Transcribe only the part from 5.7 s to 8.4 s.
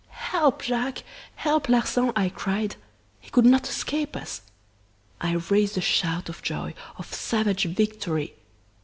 a shout of joy, of savage victory.